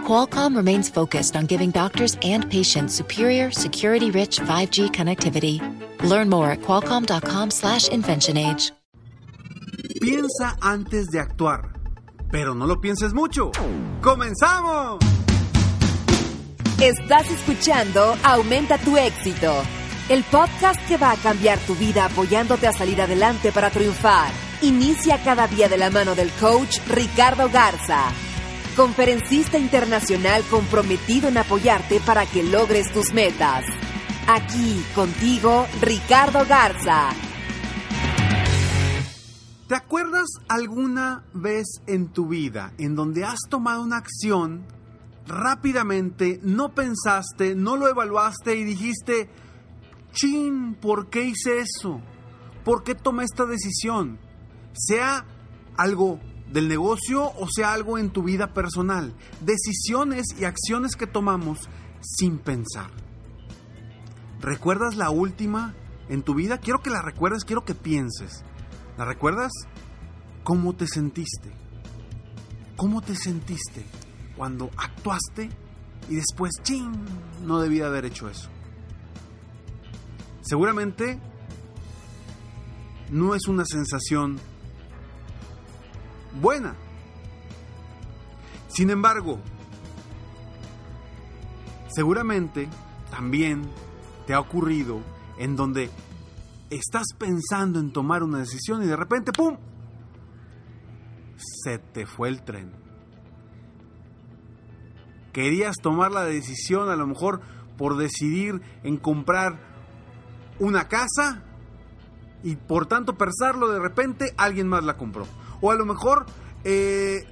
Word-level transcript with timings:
Qualcomm 0.00 0.56
remains 0.56 0.88
focused 0.88 1.36
on 1.36 1.46
giving 1.46 1.70
doctors 1.70 2.16
and 2.22 2.50
patients 2.50 2.94
superior, 2.94 3.52
security-rich 3.52 4.40
5G 4.40 4.90
connectivity. 4.90 5.60
Learn 6.02 6.28
more 6.28 6.50
at 6.50 6.62
qualcomm.com/inventionage. 6.62 8.72
Piensa 10.00 10.56
antes 10.62 11.10
de 11.10 11.20
actuar, 11.20 11.74
pero 12.30 12.54
no 12.54 12.66
lo 12.66 12.80
pienses 12.80 13.12
mucho. 13.12 13.50
¡Comenzamos! 14.00 14.98
Estás 16.80 17.30
escuchando 17.30 18.16
Aumenta 18.24 18.78
tu 18.78 18.96
éxito, 18.96 19.52
el 20.08 20.24
podcast 20.24 20.80
que 20.88 20.96
va 20.96 21.12
a 21.12 21.16
cambiar 21.16 21.58
tu 21.58 21.74
vida 21.74 22.06
apoyándote 22.06 22.66
a 22.66 22.72
salir 22.72 23.02
adelante 23.02 23.52
para 23.52 23.68
triunfar. 23.68 24.30
Inicia 24.62 25.22
cada 25.22 25.46
día 25.46 25.68
de 25.68 25.76
la 25.76 25.90
mano 25.90 26.14
del 26.14 26.30
coach 26.40 26.78
Ricardo 26.88 27.50
Garza, 27.50 28.04
conferencista 28.76 29.58
internacional 29.58 30.42
comprometido 30.50 31.28
en 31.28 31.38
apoyarte 31.38 32.00
para 32.00 32.26
que 32.26 32.42
logres 32.42 32.92
tus 32.92 33.12
metas. 33.12 33.64
Aquí 34.26 34.84
contigo, 34.94 35.66
Ricardo 35.80 36.44
Garza. 36.46 37.10
¿Te 39.66 39.74
acuerdas 39.74 40.26
alguna 40.48 41.24
vez 41.32 41.66
en 41.86 42.08
tu 42.08 42.28
vida 42.28 42.72
en 42.78 42.96
donde 42.96 43.24
has 43.24 43.38
tomado 43.48 43.82
una 43.82 43.98
acción 43.98 44.66
rápidamente, 45.30 46.40
no 46.42 46.74
pensaste, 46.74 47.54
no 47.54 47.76
lo 47.76 47.88
evaluaste 47.88 48.56
y 48.56 48.64
dijiste, 48.64 49.30
chin, 50.12 50.74
¿por 50.74 51.08
qué 51.08 51.24
hice 51.24 51.60
eso? 51.60 52.00
¿Por 52.64 52.82
qué 52.82 52.94
tomé 52.94 53.24
esta 53.24 53.46
decisión? 53.46 54.18
Sea 54.72 55.24
algo 55.76 56.20
del 56.52 56.68
negocio 56.68 57.24
o 57.24 57.48
sea 57.54 57.72
algo 57.72 57.98
en 57.98 58.10
tu 58.10 58.22
vida 58.22 58.52
personal. 58.52 59.14
Decisiones 59.40 60.26
y 60.38 60.44
acciones 60.44 60.96
que 60.96 61.06
tomamos 61.06 61.68
sin 62.00 62.38
pensar. 62.38 62.90
¿Recuerdas 64.40 64.96
la 64.96 65.10
última 65.10 65.74
en 66.08 66.22
tu 66.22 66.34
vida? 66.34 66.58
Quiero 66.58 66.82
que 66.82 66.90
la 66.90 67.02
recuerdes, 67.02 67.44
quiero 67.44 67.64
que 67.64 67.74
pienses. 67.74 68.42
¿La 68.96 69.04
recuerdas? 69.04 69.52
¿Cómo 70.42 70.74
te 70.74 70.86
sentiste? 70.86 71.52
¿Cómo 72.76 73.02
te 73.02 73.14
sentiste 73.14 73.84
cuando 74.36 74.70
actuaste 74.76 75.50
y 76.08 76.16
después, 76.16 76.52
ching, 76.62 76.92
no 77.44 77.60
debía 77.60 77.86
haber 77.86 78.06
hecho 78.06 78.28
eso? 78.28 78.48
Seguramente 80.40 81.20
no 83.10 83.34
es 83.34 83.46
una 83.46 83.64
sensación 83.66 84.40
buena. 86.40 86.74
Sin 88.68 88.90
embargo, 88.90 89.38
seguramente 91.88 92.68
también 93.10 93.68
te 94.26 94.34
ha 94.34 94.40
ocurrido 94.40 95.00
en 95.38 95.56
donde 95.56 95.90
estás 96.70 97.06
pensando 97.18 97.80
en 97.80 97.92
tomar 97.92 98.22
una 98.22 98.38
decisión 98.38 98.82
y 98.82 98.86
de 98.86 98.96
repente, 98.96 99.32
¡pum! 99.32 99.56
Se 101.36 101.78
te 101.78 102.06
fue 102.06 102.28
el 102.28 102.42
tren. 102.42 102.72
Querías 105.32 105.76
tomar 105.82 106.12
la 106.12 106.24
decisión 106.24 106.90
a 106.90 106.96
lo 106.96 107.06
mejor 107.06 107.40
por 107.76 107.96
decidir 107.96 108.60
en 108.82 108.96
comprar 108.96 109.58
una 110.58 110.88
casa 110.88 111.42
y 112.42 112.56
por 112.56 112.86
tanto 112.86 113.16
pensarlo 113.16 113.68
de 113.68 113.78
repente 113.78 114.34
alguien 114.36 114.68
más 114.68 114.84
la 114.84 114.96
compró. 114.96 115.26
O 115.60 115.70
a 115.70 115.74
lo 115.74 115.84
mejor 115.84 116.26
eh, 116.64 117.26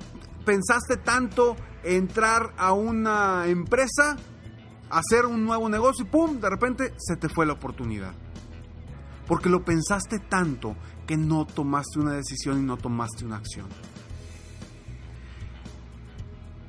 pensaste 0.44 0.97
tanto 0.97 1.56
entrar 1.83 2.53
a 2.56 2.72
una 2.72 3.47
empresa, 3.47 4.16
hacer 4.91 5.27
un 5.27 5.44
nuevo 5.44 5.69
negocio 5.69 6.05
y 6.05 6.09
¡pum! 6.09 6.41
De 6.41 6.50
repente 6.50 6.94
se 6.99 7.16
te 7.16 7.28
fue 7.28 7.47
la 7.47 7.55
oportunidad. 7.55 8.12
Porque 9.27 9.49
lo 9.50 9.65
pensaste 9.65 10.19
tanto 10.19 10.75
que 11.06 11.16
no 11.16 11.47
tomaste 11.47 11.99
una 11.99 12.12
decisión 12.12 12.59
y 12.59 12.62
no 12.62 12.77
tomaste 12.77 13.25
una 13.25 13.37
acción. 13.37 13.66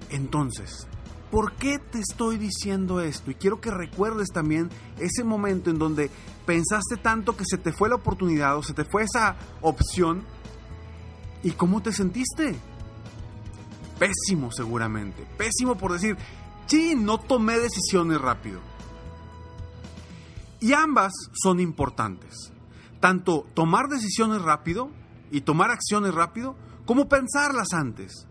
Entonces, 0.10 0.88
¿por 1.32 1.54
qué 1.54 1.80
te 1.80 2.00
estoy 2.00 2.38
diciendo 2.38 3.00
esto? 3.00 3.32
Y 3.32 3.36
quiero 3.36 3.62
que 3.62 3.72
recuerdes 3.72 4.30
también 4.30 4.70
ese 4.98 5.24
momento 5.24 5.70
en 5.70 5.78
donde 5.78 6.10
pensaste 6.46 6.98
tanto 6.98 7.38
que 7.38 7.46
se 7.46 7.58
te 7.58 7.72
fue 7.72 7.90
la 7.90 7.96
oportunidad 7.96 8.58
o 8.58 8.64
se 8.64 8.74
te 8.74 8.86
fue 8.86 9.04
esa 9.04 9.36
opción 9.62 10.24
¿Y 11.44 11.52
cómo 11.52 11.82
te 11.82 11.94
sentiste? 11.94 12.56
Pésimo 13.98 14.52
seguramente. 14.52 15.26
Pésimo 15.38 15.76
por 15.76 15.94
decir, 15.94 16.18
sí, 16.68 16.96
no 16.96 17.18
tomé 17.18 17.58
decisiones 17.60 18.20
rápido. 18.20 18.60
Y 20.60 20.74
ambas 20.74 21.14
son 21.34 21.60
importantes. 21.60 22.52
Tanto 23.00 23.46
tomar 23.54 23.88
decisiones 23.88 24.42
rápido 24.42 24.90
y 25.32 25.42
tomar 25.42 25.72
acciones 25.72 26.14
rápido, 26.14 26.56
como 26.86 27.08
pensarlas 27.08 27.74
antes. 27.74 28.28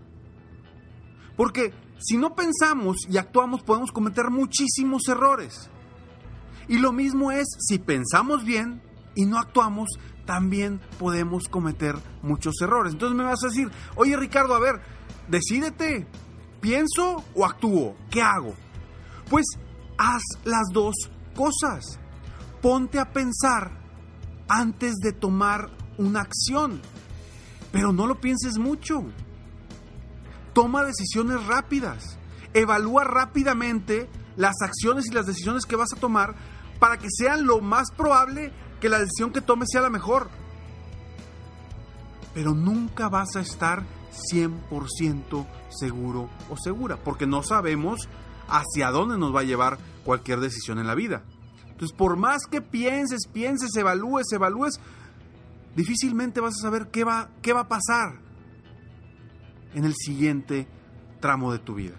Porque 1.36 1.72
si 1.98 2.16
no 2.16 2.34
pensamos 2.34 2.98
y 3.08 3.16
actuamos 3.16 3.62
podemos 3.62 3.92
cometer 3.92 4.30
muchísimos 4.30 5.08
errores. 5.08 5.70
Y 6.68 6.78
lo 6.78 6.92
mismo 6.92 7.32
es 7.32 7.46
si 7.60 7.78
pensamos 7.78 8.44
bien 8.44 8.82
y 9.14 9.24
no 9.24 9.38
actuamos, 9.38 9.88
también 10.28 10.78
podemos 10.98 11.48
cometer 11.48 11.94
muchos 12.20 12.60
errores. 12.60 12.92
Entonces 12.92 13.16
me 13.16 13.24
vas 13.24 13.42
a 13.42 13.46
decir, 13.46 13.70
oye 13.96 14.14
Ricardo, 14.14 14.54
a 14.54 14.60
ver, 14.60 14.78
decídete, 15.26 16.06
¿pienso 16.60 17.24
o 17.34 17.46
actúo? 17.46 17.96
¿Qué 18.10 18.20
hago? 18.20 18.54
Pues 19.30 19.46
haz 19.96 20.20
las 20.44 20.66
dos 20.70 20.94
cosas. 21.34 21.98
Ponte 22.60 22.98
a 22.98 23.10
pensar 23.10 23.70
antes 24.50 24.96
de 24.96 25.12
tomar 25.12 25.70
una 25.96 26.20
acción, 26.20 26.82
pero 27.72 27.94
no 27.94 28.06
lo 28.06 28.20
pienses 28.20 28.58
mucho. 28.58 29.04
Toma 30.52 30.84
decisiones 30.84 31.46
rápidas. 31.46 32.18
Evalúa 32.52 33.04
rápidamente 33.04 34.10
las 34.36 34.56
acciones 34.60 35.06
y 35.06 35.14
las 35.14 35.24
decisiones 35.24 35.64
que 35.64 35.76
vas 35.76 35.94
a 35.96 36.00
tomar 36.00 36.34
para 36.78 36.98
que 36.98 37.08
sean 37.10 37.46
lo 37.46 37.62
más 37.62 37.90
probable 37.96 38.52
que 38.80 38.88
la 38.88 38.98
decisión 38.98 39.32
que 39.32 39.40
tomes 39.40 39.68
sea 39.70 39.80
la 39.80 39.90
mejor. 39.90 40.28
Pero 42.34 42.54
nunca 42.54 43.08
vas 43.08 43.36
a 43.36 43.40
estar 43.40 43.84
100% 44.32 45.46
seguro 45.70 46.28
o 46.50 46.56
segura, 46.56 46.96
porque 46.96 47.26
no 47.26 47.42
sabemos 47.42 48.08
hacia 48.48 48.90
dónde 48.90 49.18
nos 49.18 49.34
va 49.34 49.40
a 49.40 49.44
llevar 49.44 49.78
cualquier 50.04 50.40
decisión 50.40 50.78
en 50.78 50.86
la 50.86 50.94
vida. 50.94 51.22
Entonces, 51.68 51.96
por 51.96 52.16
más 52.16 52.46
que 52.50 52.60
pienses, 52.60 53.28
pienses, 53.32 53.74
evalúes, 53.76 54.26
evalúes, 54.32 54.80
difícilmente 55.76 56.40
vas 56.40 56.54
a 56.58 56.62
saber 56.62 56.88
qué 56.88 57.04
va, 57.04 57.30
qué 57.42 57.52
va 57.52 57.60
a 57.60 57.68
pasar 57.68 58.20
en 59.74 59.84
el 59.84 59.94
siguiente 59.94 60.66
tramo 61.20 61.52
de 61.52 61.58
tu 61.58 61.74
vida. 61.74 61.94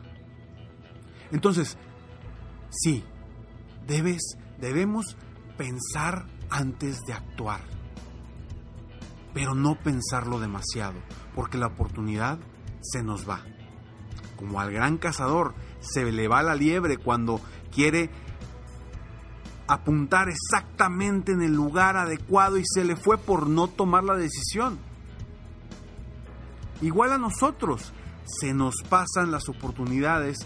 Entonces, 1.31 1.78
sí, 2.69 3.03
debes, 3.88 4.38
debemos 4.59 5.16
pensar 5.57 6.25
antes 6.49 7.01
de 7.05 7.13
actuar. 7.13 7.61
Pero 9.33 9.53
no 9.53 9.75
pensarlo 9.75 10.40
demasiado, 10.40 10.99
porque 11.35 11.57
la 11.57 11.67
oportunidad 11.67 12.40
se 12.81 13.03
nos 13.03 13.29
va. 13.29 13.43
Como 14.37 14.59
al 14.59 14.72
gran 14.72 14.97
cazador 14.97 15.53
se 15.79 16.11
le 16.11 16.28
va 16.28 16.43
la 16.43 16.55
liebre 16.55 16.97
cuando 16.97 17.41
quiere 17.72 18.09
apuntar 19.67 20.29
exactamente 20.29 21.31
en 21.31 21.41
el 21.41 21.53
lugar 21.53 21.96
adecuado 21.96 22.57
y 22.57 22.63
se 22.66 22.84
le 22.84 22.95
fue 22.95 23.17
por 23.17 23.47
no 23.47 23.67
tomar 23.67 24.03
la 24.03 24.16
decisión. 24.16 24.79
Igual 26.81 27.11
a 27.11 27.17
nosotros, 27.17 27.93
se 28.25 28.53
nos 28.53 28.75
pasan 28.90 29.31
las 29.31 29.47
oportunidades, 29.49 30.37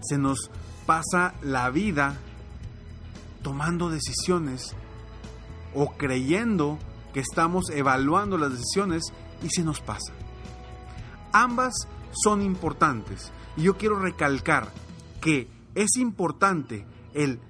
se 0.00 0.18
nos 0.18 0.50
pasa 0.86 1.34
la 1.42 1.70
vida 1.70 2.18
tomando 3.42 3.88
decisiones 3.88 4.76
o 5.74 5.92
creyendo 5.92 6.78
que 7.12 7.20
estamos 7.20 7.70
evaluando 7.70 8.38
las 8.38 8.52
decisiones 8.52 9.04
y 9.42 9.48
se 9.50 9.64
nos 9.64 9.80
pasa. 9.80 10.12
Ambas 11.32 11.74
son 12.12 12.42
importantes 12.42 13.32
y 13.56 13.62
yo 13.62 13.76
quiero 13.76 13.98
recalcar 13.98 14.68
que 15.20 15.48
es 15.74 15.96
importante 15.96 16.86
el 17.14 17.40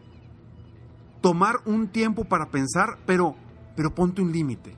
tomar 1.20 1.56
un 1.65 1.88
tiempo 1.88 2.25
para 2.25 2.50
pensar, 2.50 2.99
pero, 3.06 3.35
pero 3.76 3.94
ponte 3.94 4.23
un 4.23 4.32
límite. 4.32 4.75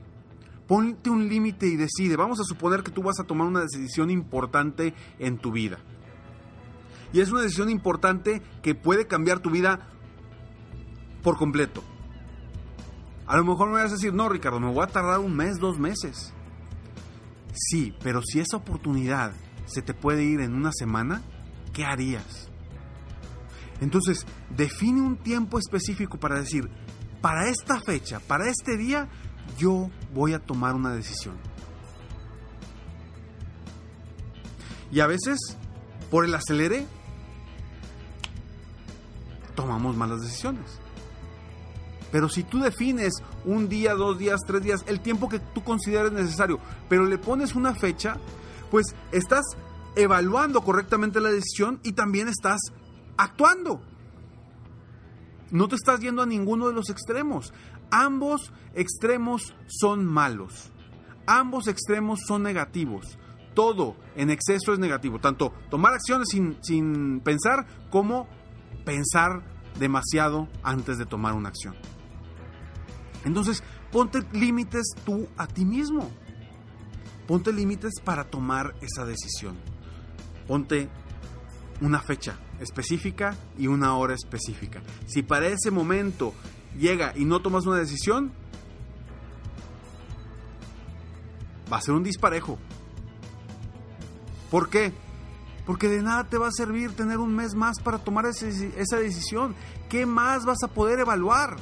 Ponte 0.67 1.09
un 1.09 1.27
límite 1.27 1.67
y 1.67 1.75
decide. 1.75 2.15
Vamos 2.15 2.39
a 2.39 2.43
suponer 2.43 2.83
que 2.83 2.91
tú 2.91 3.03
vas 3.03 3.19
a 3.19 3.25
tomar 3.25 3.47
una 3.47 3.61
decisión 3.61 4.09
importante 4.09 4.93
en 5.19 5.37
tu 5.37 5.51
vida. 5.51 5.79
Y 7.13 7.19
es 7.19 7.31
una 7.31 7.41
decisión 7.41 7.69
importante 7.69 8.41
que 8.61 8.73
puede 8.73 9.05
cambiar 9.05 9.39
tu 9.39 9.49
vida 9.49 9.87
por 11.23 11.37
completo. 11.37 11.83
A 13.31 13.37
lo 13.37 13.45
mejor 13.45 13.69
me 13.69 13.75
vas 13.75 13.91
a 13.91 13.95
decir, 13.95 14.13
no, 14.13 14.27
Ricardo, 14.27 14.59
me 14.59 14.69
voy 14.69 14.83
a 14.83 14.87
tardar 14.87 15.19
un 15.19 15.33
mes, 15.33 15.57
dos 15.57 15.79
meses. 15.79 16.33
Sí, 17.53 17.95
pero 18.03 18.21
si 18.21 18.41
esa 18.41 18.57
oportunidad 18.57 19.31
se 19.67 19.81
te 19.81 19.93
puede 19.93 20.25
ir 20.25 20.41
en 20.41 20.53
una 20.53 20.73
semana, 20.73 21.21
¿qué 21.71 21.85
harías? 21.85 22.49
Entonces, 23.79 24.25
define 24.49 24.99
un 24.99 25.15
tiempo 25.15 25.59
específico 25.59 26.19
para 26.19 26.41
decir, 26.41 26.69
para 27.21 27.47
esta 27.47 27.79
fecha, 27.79 28.19
para 28.19 28.49
este 28.49 28.75
día, 28.75 29.07
yo 29.57 29.89
voy 30.13 30.33
a 30.33 30.39
tomar 30.39 30.75
una 30.75 30.91
decisión. 30.91 31.37
Y 34.91 34.99
a 34.99 35.07
veces, 35.07 35.57
por 36.09 36.25
el 36.25 36.35
acelere, 36.35 36.85
tomamos 39.55 39.95
malas 39.95 40.19
decisiones. 40.19 40.80
Pero 42.11 42.29
si 42.29 42.43
tú 42.43 42.59
defines 42.59 43.13
un 43.45 43.69
día, 43.69 43.93
dos 43.93 44.17
días, 44.17 44.41
tres 44.45 44.61
días, 44.63 44.83
el 44.87 44.99
tiempo 44.99 45.29
que 45.29 45.39
tú 45.39 45.63
consideres 45.63 46.11
necesario, 46.11 46.59
pero 46.89 47.05
le 47.05 47.17
pones 47.17 47.55
una 47.55 47.73
fecha, 47.73 48.17
pues 48.69 48.87
estás 49.11 49.45
evaluando 49.95 50.61
correctamente 50.61 51.21
la 51.21 51.29
decisión 51.29 51.79
y 51.83 51.93
también 51.93 52.27
estás 52.27 52.59
actuando. 53.17 53.81
No 55.51 55.67
te 55.67 55.75
estás 55.75 55.99
yendo 55.99 56.21
a 56.21 56.25
ninguno 56.25 56.67
de 56.67 56.73
los 56.73 56.89
extremos. 56.89 57.53
Ambos 57.91 58.53
extremos 58.73 59.53
son 59.67 60.05
malos. 60.05 60.71
Ambos 61.27 61.67
extremos 61.67 62.21
son 62.25 62.43
negativos. 62.43 63.17
Todo 63.53 63.95
en 64.15 64.29
exceso 64.29 64.71
es 64.71 64.79
negativo. 64.79 65.19
Tanto 65.19 65.53
tomar 65.69 65.93
acciones 65.93 66.29
sin, 66.29 66.57
sin 66.61 67.19
pensar 67.19 67.67
como 67.89 68.27
pensar 68.85 69.43
demasiado 69.77 70.47
antes 70.63 70.97
de 70.97 71.05
tomar 71.05 71.33
una 71.33 71.49
acción. 71.49 71.75
Entonces, 73.25 73.63
ponte 73.91 74.23
límites 74.33 74.93
tú 75.05 75.27
a 75.37 75.47
ti 75.47 75.65
mismo. 75.65 76.09
Ponte 77.27 77.53
límites 77.53 77.93
para 78.03 78.25
tomar 78.25 78.75
esa 78.81 79.05
decisión. 79.05 79.57
Ponte 80.47 80.89
una 81.79 81.99
fecha 81.99 82.37
específica 82.59 83.35
y 83.57 83.67
una 83.67 83.95
hora 83.95 84.13
específica. 84.13 84.81
Si 85.07 85.23
para 85.23 85.47
ese 85.47 85.71
momento 85.71 86.33
llega 86.77 87.13
y 87.15 87.25
no 87.25 87.41
tomas 87.41 87.65
una 87.65 87.77
decisión, 87.77 88.31
va 91.71 91.77
a 91.77 91.81
ser 91.81 91.93
un 91.93 92.03
disparejo. 92.03 92.59
¿Por 94.49 94.69
qué? 94.69 94.93
Porque 95.65 95.87
de 95.87 96.01
nada 96.01 96.25
te 96.25 96.37
va 96.37 96.47
a 96.47 96.51
servir 96.51 96.91
tener 96.95 97.19
un 97.19 97.33
mes 97.33 97.55
más 97.55 97.79
para 97.81 97.99
tomar 97.99 98.25
esa 98.25 98.97
decisión. 98.97 99.55
¿Qué 99.87 100.05
más 100.05 100.43
vas 100.43 100.61
a 100.63 100.67
poder 100.67 100.99
evaluar? 100.99 101.55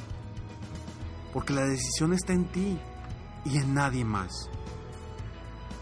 Porque 1.32 1.52
la 1.52 1.64
decisión 1.64 2.12
está 2.12 2.32
en 2.32 2.44
ti 2.46 2.78
y 3.44 3.56
en 3.56 3.74
nadie 3.74 4.04
más. 4.04 4.50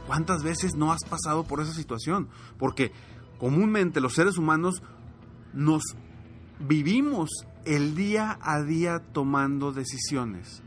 ¿Cuántas 0.07 0.43
veces 0.43 0.75
no 0.75 0.93
has 0.93 1.05
pasado 1.05 1.45
por 1.45 1.61
esa 1.61 1.73
situación? 1.73 2.29
Porque 2.59 2.93
comúnmente 3.39 4.01
los 4.01 4.15
seres 4.15 4.39
humanos 4.39 4.83
nos 5.53 5.83
vivimos 6.59 7.31
el 7.65 7.95
día 7.95 8.39
a 8.41 8.63
día 8.63 9.01
tomando 9.13 9.73
decisiones. 9.73 10.63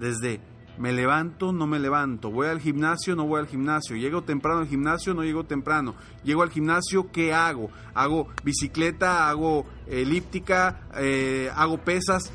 Desde 0.00 0.40
me 0.78 0.92
levanto, 0.92 1.52
no 1.52 1.66
me 1.66 1.78
levanto, 1.78 2.30
voy 2.30 2.46
al 2.46 2.60
gimnasio, 2.60 3.16
no 3.16 3.26
voy 3.26 3.40
al 3.40 3.48
gimnasio, 3.48 3.96
llego 3.96 4.22
temprano 4.22 4.60
al 4.60 4.68
gimnasio, 4.68 5.12
no 5.12 5.24
llego 5.24 5.44
temprano, 5.44 5.96
llego 6.22 6.42
al 6.42 6.50
gimnasio, 6.50 7.10
¿qué 7.10 7.34
hago? 7.34 7.68
Hago 7.94 8.28
bicicleta, 8.44 9.28
hago 9.28 9.66
elíptica, 9.88 10.88
eh, 10.96 11.50
hago 11.54 11.78
pesas. 11.78 12.32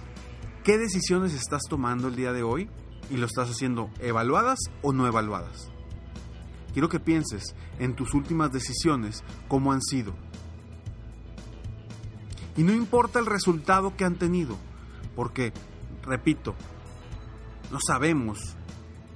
¿Qué 0.64 0.78
decisiones 0.78 1.34
estás 1.34 1.64
tomando 1.70 2.08
el 2.08 2.16
día 2.16 2.32
de 2.32 2.42
hoy? 2.42 2.70
Y 3.10 3.18
lo 3.18 3.26
estás 3.26 3.50
haciendo 3.50 3.90
evaluadas 4.00 4.58
o 4.82 4.94
no 4.94 5.06
evaluadas. 5.06 5.70
Quiero 6.72 6.88
que 6.88 7.02
pienses 7.02 7.54
en 7.80 7.96
tus 7.96 8.14
últimas 8.14 8.54
decisiones, 8.54 9.26
cómo 9.50 9.74
han 9.74 9.82
sido. 9.82 10.14
Y 12.56 12.64
no 12.64 12.72
importa 12.72 13.20
el 13.20 13.26
resultado 13.26 13.98
que 13.98 14.06
han 14.06 14.16
tenido, 14.16 14.56
porque, 15.18 15.52
repito, 16.02 16.56
no 17.70 17.80
sabemos 17.86 18.56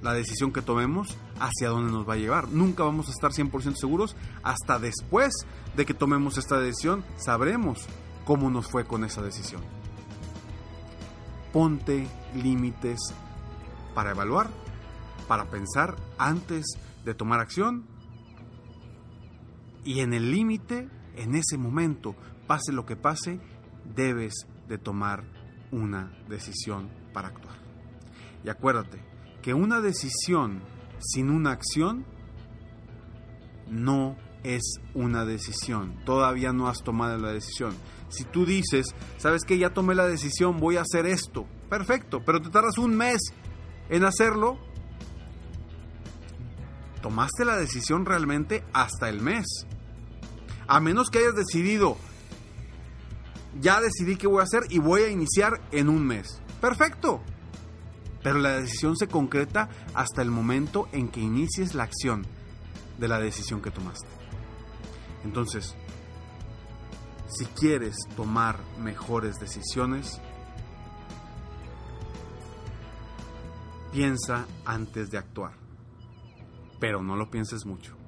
la 0.02 0.12
decisión 0.12 0.52
que 0.52 0.60
tomemos 0.60 1.16
hacia 1.40 1.70
dónde 1.70 1.90
nos 1.90 2.06
va 2.06 2.12
a 2.12 2.18
llevar. 2.18 2.48
Nunca 2.48 2.82
vamos 2.82 3.08
a 3.08 3.12
estar 3.12 3.30
100% 3.30 3.74
seguros. 3.76 4.16
Hasta 4.42 4.78
después 4.78 5.32
de 5.74 5.86
que 5.86 5.94
tomemos 5.94 6.36
esta 6.36 6.60
decisión, 6.60 7.06
sabremos 7.16 7.86
cómo 8.26 8.50
nos 8.50 8.70
fue 8.70 8.84
con 8.84 9.02
esa 9.02 9.22
decisión. 9.22 9.77
Ponte 11.52 12.06
límites 12.34 12.98
para 13.94 14.10
evaluar, 14.10 14.48
para 15.26 15.46
pensar 15.46 15.96
antes 16.18 16.66
de 17.04 17.14
tomar 17.14 17.40
acción. 17.40 17.86
Y 19.84 20.00
en 20.00 20.12
el 20.12 20.30
límite, 20.30 20.88
en 21.16 21.34
ese 21.34 21.56
momento, 21.56 22.14
pase 22.46 22.72
lo 22.72 22.84
que 22.84 22.96
pase, 22.96 23.40
debes 23.94 24.34
de 24.68 24.78
tomar 24.78 25.24
una 25.70 26.12
decisión 26.28 26.90
para 27.12 27.28
actuar. 27.28 27.56
Y 28.44 28.48
acuérdate 28.48 29.02
que 29.42 29.54
una 29.54 29.80
decisión 29.80 30.60
sin 30.98 31.30
una 31.30 31.52
acción 31.52 32.04
no 33.70 34.16
es 34.44 34.80
una 34.94 35.24
decisión. 35.24 35.94
Todavía 36.04 36.52
no 36.52 36.68
has 36.68 36.82
tomado 36.82 37.18
la 37.18 37.32
decisión. 37.32 37.74
Si 38.08 38.24
tú 38.24 38.46
dices, 38.46 38.94
sabes 39.18 39.44
que 39.44 39.58
ya 39.58 39.70
tomé 39.70 39.94
la 39.94 40.06
decisión, 40.06 40.58
voy 40.58 40.76
a 40.76 40.82
hacer 40.82 41.06
esto, 41.06 41.46
perfecto, 41.68 42.22
pero 42.24 42.40
te 42.40 42.48
tardas 42.48 42.78
un 42.78 42.96
mes 42.96 43.20
en 43.90 44.04
hacerlo, 44.04 44.58
tomaste 47.02 47.44
la 47.44 47.56
decisión 47.56 48.06
realmente 48.06 48.64
hasta 48.72 49.08
el 49.08 49.20
mes. 49.20 49.66
A 50.66 50.80
menos 50.80 51.10
que 51.10 51.18
hayas 51.18 51.34
decidido, 51.34 51.96
ya 53.60 53.80
decidí 53.80 54.16
qué 54.16 54.26
voy 54.26 54.40
a 54.40 54.44
hacer 54.44 54.62
y 54.70 54.78
voy 54.78 55.02
a 55.02 55.10
iniciar 55.10 55.60
en 55.70 55.88
un 55.88 56.06
mes. 56.06 56.40
Perfecto, 56.60 57.22
pero 58.22 58.38
la 58.38 58.60
decisión 58.60 58.96
se 58.96 59.08
concreta 59.08 59.68
hasta 59.94 60.22
el 60.22 60.30
momento 60.30 60.88
en 60.92 61.08
que 61.08 61.20
inicies 61.20 61.74
la 61.74 61.84
acción 61.84 62.26
de 62.98 63.08
la 63.08 63.20
decisión 63.20 63.62
que 63.62 63.70
tomaste. 63.70 64.17
Entonces, 65.24 65.74
si 67.28 67.44
quieres 67.46 67.96
tomar 68.16 68.58
mejores 68.80 69.36
decisiones, 69.38 70.20
piensa 73.92 74.46
antes 74.64 75.10
de 75.10 75.18
actuar. 75.18 75.52
Pero 76.80 77.02
no 77.02 77.16
lo 77.16 77.30
pienses 77.30 77.66
mucho. 77.66 77.98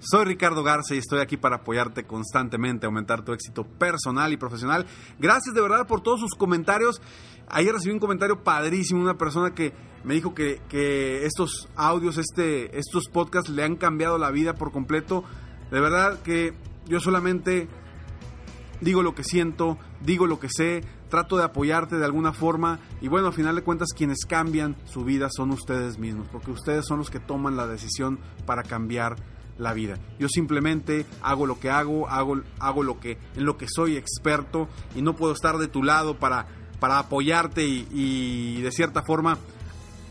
Soy 0.00 0.26
Ricardo 0.26 0.62
Garza 0.62 0.94
y 0.94 0.98
estoy 0.98 1.20
aquí 1.20 1.38
para 1.38 1.56
apoyarte 1.56 2.04
constantemente, 2.04 2.84
aumentar 2.84 3.24
tu 3.24 3.32
éxito 3.32 3.64
personal 3.64 4.32
y 4.32 4.36
profesional. 4.36 4.86
Gracias 5.18 5.54
de 5.54 5.62
verdad 5.62 5.86
por 5.86 6.02
todos 6.02 6.20
sus 6.20 6.34
comentarios. 6.34 7.00
Ayer 7.48 7.72
recibí 7.72 7.94
un 7.94 8.00
comentario 8.00 8.42
padrísimo, 8.42 9.00
una 9.00 9.16
persona 9.16 9.54
que 9.54 9.72
me 10.02 10.14
dijo 10.14 10.34
que, 10.34 11.24
estos 11.24 11.68
audios, 11.74 12.18
este, 12.18 12.78
estos 12.78 13.08
podcasts 13.10 13.48
le 13.48 13.64
han 13.64 13.76
cambiado 13.76 14.18
la 14.18 14.30
vida 14.30 14.54
por 14.54 14.72
completo. 14.72 15.24
De 15.74 15.80
verdad 15.80 16.20
que 16.22 16.54
yo 16.86 17.00
solamente 17.00 17.66
digo 18.80 19.02
lo 19.02 19.16
que 19.16 19.24
siento, 19.24 19.76
digo 20.02 20.28
lo 20.28 20.38
que 20.38 20.46
sé, 20.48 20.84
trato 21.08 21.36
de 21.36 21.42
apoyarte 21.42 21.96
de 21.96 22.04
alguna 22.04 22.32
forma 22.32 22.78
y 23.00 23.08
bueno, 23.08 23.26
al 23.26 23.32
final 23.32 23.56
de 23.56 23.62
cuentas 23.62 23.88
quienes 23.92 24.24
cambian 24.24 24.76
su 24.84 25.02
vida 25.02 25.30
son 25.36 25.50
ustedes 25.50 25.98
mismos, 25.98 26.28
porque 26.30 26.52
ustedes 26.52 26.86
son 26.86 26.98
los 26.98 27.10
que 27.10 27.18
toman 27.18 27.56
la 27.56 27.66
decisión 27.66 28.20
para 28.46 28.62
cambiar 28.62 29.16
la 29.58 29.72
vida. 29.72 29.98
Yo 30.16 30.28
simplemente 30.28 31.06
hago 31.22 31.44
lo 31.44 31.58
que 31.58 31.70
hago, 31.70 32.08
hago, 32.08 32.40
hago 32.60 32.84
lo 32.84 33.00
que, 33.00 33.18
en 33.34 33.44
lo 33.44 33.56
que 33.56 33.66
soy 33.68 33.96
experto 33.96 34.68
y 34.94 35.02
no 35.02 35.16
puedo 35.16 35.32
estar 35.32 35.58
de 35.58 35.66
tu 35.66 35.82
lado 35.82 36.20
para, 36.20 36.46
para 36.78 37.00
apoyarte 37.00 37.66
y, 37.66 37.88
y 37.90 38.62
de 38.62 38.70
cierta 38.70 39.02
forma 39.02 39.38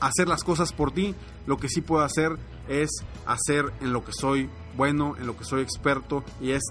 hacer 0.02 0.28
las 0.28 0.44
cosas 0.44 0.74
por 0.74 0.92
ti. 0.92 1.16
Lo 1.48 1.56
que 1.56 1.70
sí 1.70 1.80
puedo 1.80 2.04
hacer 2.04 2.38
es 2.68 2.90
hacer 3.26 3.72
en 3.80 3.94
lo 3.94 4.04
que 4.04 4.12
soy 4.12 4.50
bueno, 4.76 5.16
en 5.18 5.28
lo 5.28 5.38
que 5.38 5.44
soy 5.44 5.62
experto 5.62 6.24
y 6.42 6.52
es 6.52 6.64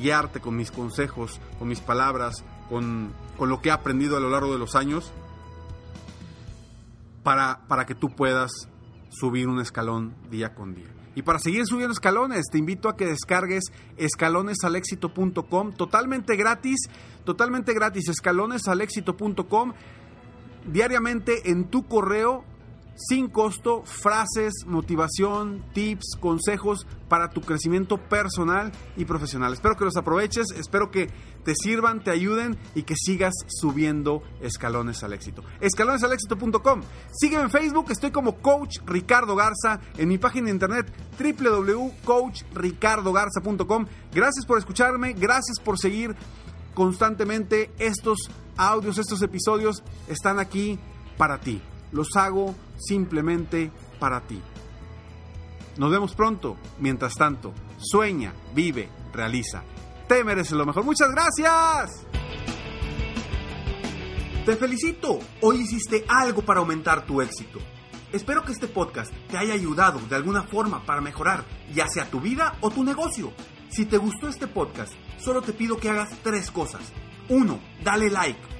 guiarte 0.00 0.40
con 0.40 0.56
mis 0.56 0.70
consejos, 0.70 1.40
con 1.58 1.68
mis 1.68 1.80
palabras, 1.80 2.44
con, 2.68 3.12
con 3.36 3.48
lo 3.48 3.60
que 3.60 3.70
he 3.70 3.72
aprendido 3.72 4.16
a 4.16 4.20
lo 4.20 4.30
largo 4.30 4.52
de 4.52 4.58
los 4.58 4.74
años 4.74 5.12
para, 7.22 7.60
para 7.68 7.86
que 7.86 7.94
tú 7.94 8.10
puedas 8.10 8.50
subir 9.10 9.48
un 9.48 9.60
escalón 9.60 10.14
día 10.30 10.54
con 10.54 10.74
día. 10.74 10.88
Y 11.14 11.22
para 11.22 11.40
seguir 11.40 11.66
subiendo 11.66 11.92
escalones, 11.92 12.46
te 12.50 12.58
invito 12.58 12.88
a 12.88 12.96
que 12.96 13.06
descargues 13.06 13.64
escalonesalexito.com 13.96 15.72
totalmente 15.72 16.36
gratis, 16.36 16.88
totalmente 17.24 17.74
gratis, 17.74 18.08
escalonesalexito.com. 18.08 19.72
Diariamente 20.70 21.50
en 21.50 21.64
tu 21.64 21.86
correo 21.86 22.44
sin 23.08 23.28
costo 23.28 23.82
frases, 23.84 24.64
motivación, 24.66 25.64
tips, 25.72 26.16
consejos 26.20 26.86
para 27.08 27.30
tu 27.30 27.40
crecimiento 27.40 27.98
personal 27.98 28.72
y 28.96 29.04
profesional. 29.04 29.52
Espero 29.52 29.76
que 29.76 29.84
los 29.84 29.96
aproveches, 29.96 30.48
espero 30.56 30.90
que 30.90 31.08
te 31.44 31.54
sirvan, 31.54 32.02
te 32.04 32.10
ayuden 32.10 32.58
y 32.74 32.82
que 32.82 32.96
sigas 32.96 33.34
subiendo 33.48 34.22
escalones 34.40 35.02
al 35.02 35.12
éxito. 35.12 35.42
Escalonesalexito.com. 35.60 36.82
Sígueme 37.12 37.44
en 37.44 37.50
Facebook, 37.50 37.90
estoy 37.90 38.10
como 38.10 38.38
Coach 38.38 38.78
Ricardo 38.84 39.34
Garza, 39.34 39.80
en 39.96 40.08
mi 40.08 40.18
página 40.18 40.46
de 40.46 40.52
internet 40.52 40.92
www.coachricardogarza.com. 41.18 43.86
Gracias 44.12 44.46
por 44.46 44.58
escucharme, 44.58 45.14
gracias 45.14 45.58
por 45.62 45.78
seguir 45.78 46.14
constantemente 46.74 47.70
estos 47.78 48.30
audios, 48.56 48.98
estos 48.98 49.22
episodios 49.22 49.82
están 50.08 50.38
aquí 50.38 50.78
para 51.16 51.40
ti. 51.40 51.62
Los 51.92 52.08
hago 52.16 52.54
simplemente 52.76 53.70
para 53.98 54.20
ti. 54.22 54.40
Nos 55.76 55.90
vemos 55.90 56.14
pronto. 56.14 56.56
Mientras 56.78 57.14
tanto, 57.14 57.52
sueña, 57.78 58.34
vive, 58.54 58.88
realiza. 59.12 59.62
Te 60.08 60.24
mereces 60.24 60.52
lo 60.52 60.66
mejor. 60.66 60.84
Muchas 60.84 61.10
gracias. 61.10 62.06
Te 64.44 64.56
felicito. 64.56 65.18
Hoy 65.42 65.60
hiciste 65.60 66.04
algo 66.08 66.42
para 66.42 66.60
aumentar 66.60 67.06
tu 67.06 67.20
éxito. 67.20 67.58
Espero 68.12 68.42
que 68.42 68.52
este 68.52 68.66
podcast 68.66 69.12
te 69.28 69.38
haya 69.38 69.54
ayudado 69.54 70.00
de 70.08 70.16
alguna 70.16 70.42
forma 70.42 70.84
para 70.84 71.00
mejorar 71.00 71.44
ya 71.72 71.86
sea 71.86 72.10
tu 72.10 72.20
vida 72.20 72.56
o 72.60 72.70
tu 72.70 72.82
negocio. 72.82 73.32
Si 73.70 73.86
te 73.86 73.98
gustó 73.98 74.28
este 74.28 74.48
podcast, 74.48 74.92
solo 75.18 75.42
te 75.42 75.52
pido 75.52 75.76
que 75.76 75.90
hagas 75.90 76.10
tres 76.22 76.50
cosas. 76.50 76.82
Uno, 77.28 77.60
Dale 77.84 78.10
like. 78.10 78.59